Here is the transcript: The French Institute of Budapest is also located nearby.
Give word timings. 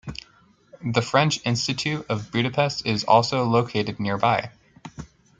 The 0.83 1.03
French 1.03 1.45
Institute 1.45 2.07
of 2.09 2.31
Budapest 2.31 2.87
is 2.87 3.03
also 3.03 3.43
located 3.43 3.99
nearby. 3.99 4.49